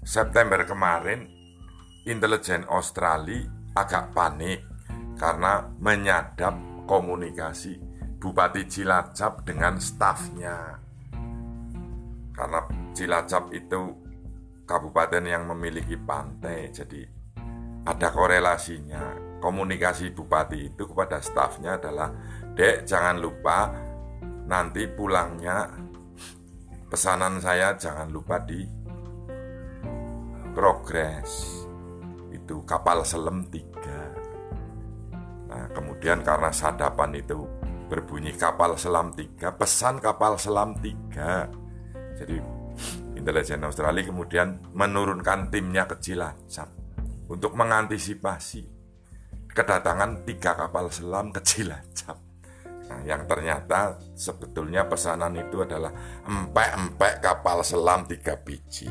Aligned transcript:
September 0.00 0.64
kemarin 0.64 1.28
intelijen 2.08 2.64
Australia 2.72 3.44
agak 3.76 4.16
panik 4.16 4.64
karena 5.20 5.68
menyadap 5.76 6.56
komunikasi 6.88 7.76
Bupati 8.20 8.68
Cilacap 8.68 9.44
dengan 9.48 9.80
stafnya. 9.80 10.76
Karena 12.32 12.60
Cilacap 12.92 13.52
itu 13.52 13.96
kabupaten 14.68 15.24
yang 15.24 15.48
memiliki 15.48 15.96
pantai, 15.96 16.68
jadi 16.68 17.00
ada 17.88 18.08
korelasinya. 18.12 19.32
Komunikasi 19.40 20.12
bupati 20.12 20.68
itu 20.68 20.84
kepada 20.84 21.16
stafnya 21.24 21.80
adalah, 21.80 22.12
"Dek, 22.52 22.84
jangan 22.84 23.16
lupa 23.16 23.72
nanti 24.44 24.84
pulangnya 24.84 25.64
pesanan 26.92 27.40
saya 27.40 27.72
jangan 27.78 28.12
lupa 28.12 28.36
di 28.44 28.79
progres." 30.60 31.64
Itu 32.28 32.60
kapal 32.68 33.00
selam 33.08 33.48
tiga. 33.48 34.12
Nah, 35.48 35.66
kemudian 35.72 36.20
karena 36.20 36.52
sadapan 36.52 37.16
itu 37.16 37.48
berbunyi 37.88 38.36
kapal 38.36 38.76
selam 38.76 39.10
tiga, 39.16 39.56
pesan 39.56 39.98
kapal 39.98 40.36
selam 40.36 40.76
tiga. 40.78 41.48
Jadi 42.14 42.36
intelijen 43.16 43.64
Australia 43.64 44.04
kemudian 44.04 44.60
menurunkan 44.76 45.48
timnya 45.50 45.88
ke 45.88 45.96
Cilacap 45.98 46.68
untuk 47.26 47.56
mengantisipasi 47.56 48.62
kedatangan 49.50 50.22
tiga 50.22 50.54
kapal 50.54 50.86
selam 50.92 51.34
ke 51.34 51.40
Cilacap. 51.42 52.18
Nah, 52.90 53.00
yang 53.06 53.26
ternyata 53.26 53.98
sebetulnya 54.14 54.86
pesanan 54.86 55.34
itu 55.34 55.62
adalah 55.62 55.90
empek-empek 56.26 57.22
kapal 57.22 57.62
selam 57.62 58.06
tiga 58.06 58.38
biji. 58.38 58.86